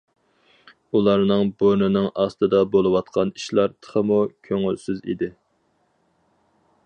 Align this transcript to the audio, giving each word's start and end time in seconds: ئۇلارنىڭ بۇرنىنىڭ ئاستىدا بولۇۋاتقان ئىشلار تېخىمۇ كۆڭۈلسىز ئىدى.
ئۇلارنىڭ 0.99 1.51
بۇرنىنىڭ 1.63 2.07
ئاستىدا 2.23 2.63
بولۇۋاتقان 2.77 3.35
ئىشلار 3.41 3.75
تېخىمۇ 3.83 4.19
كۆڭۈلسىز 4.49 5.05
ئىدى. 5.11 5.33